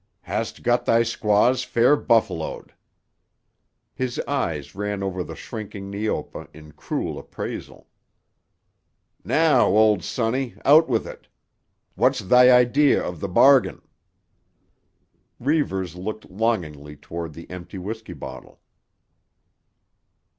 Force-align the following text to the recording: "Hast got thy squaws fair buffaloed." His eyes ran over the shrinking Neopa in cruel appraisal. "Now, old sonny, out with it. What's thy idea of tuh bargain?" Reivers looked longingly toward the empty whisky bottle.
"Hast 0.21 0.63
got 0.63 0.85
thy 0.85 1.03
squaws 1.03 1.63
fair 1.63 1.95
buffaloed." 1.95 2.73
His 3.93 4.19
eyes 4.27 4.73
ran 4.73 5.03
over 5.03 5.23
the 5.23 5.35
shrinking 5.35 5.91
Neopa 5.91 6.47
in 6.55 6.71
cruel 6.71 7.19
appraisal. 7.19 7.87
"Now, 9.23 9.67
old 9.67 10.03
sonny, 10.03 10.55
out 10.65 10.89
with 10.89 11.05
it. 11.05 11.27
What's 11.93 12.17
thy 12.21 12.49
idea 12.49 12.99
of 13.03 13.19
tuh 13.19 13.27
bargain?" 13.27 13.83
Reivers 15.39 15.95
looked 15.95 16.31
longingly 16.31 16.95
toward 16.97 17.33
the 17.33 17.47
empty 17.51 17.77
whisky 17.77 18.13
bottle. 18.13 18.59